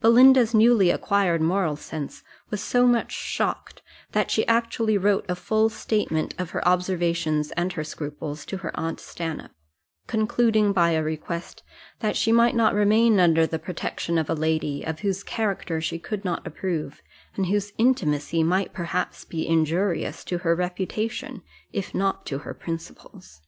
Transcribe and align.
Belinda's 0.00 0.54
newly 0.54 0.90
acquired 0.90 1.40
moral 1.42 1.74
sense 1.74 2.22
was 2.50 2.62
so 2.62 2.86
much 2.86 3.10
shocked, 3.10 3.82
that 4.12 4.30
she 4.30 4.46
actually 4.46 4.96
wrote 4.96 5.26
a 5.28 5.34
full 5.34 5.68
statement 5.70 6.36
of 6.38 6.50
her 6.50 6.64
observations 6.68 7.50
and 7.56 7.72
her 7.72 7.82
scruples 7.82 8.46
to 8.46 8.58
her 8.58 8.70
aunt 8.78 9.00
Stanhope; 9.00 9.50
concluding 10.06 10.72
by 10.72 10.90
a 10.92 11.02
request, 11.02 11.64
that 11.98 12.16
she 12.16 12.30
might 12.30 12.54
not 12.54 12.74
remain 12.74 13.18
under 13.18 13.44
the 13.44 13.58
protection 13.58 14.18
of 14.18 14.30
a 14.30 14.34
lady, 14.34 14.84
of 14.84 15.00
whose 15.00 15.24
character 15.24 15.80
she 15.80 15.98
could 15.98 16.24
not 16.24 16.46
approve, 16.46 17.02
and 17.34 17.46
whose 17.46 17.72
intimacy 17.76 18.44
might 18.44 18.72
perhaps 18.72 19.24
be 19.24 19.48
injurious 19.48 20.22
to 20.22 20.38
her 20.38 20.54
reputation, 20.54 21.42
if 21.72 21.92
not 21.92 22.24
to 22.24 22.38
her 22.46 22.54
principles. 22.54 23.40